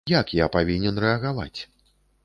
[0.11, 1.57] Як я павінен рэагаваць?